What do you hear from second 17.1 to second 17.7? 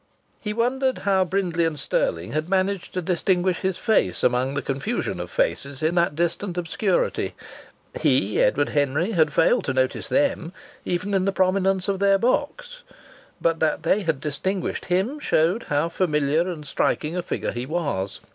a figure he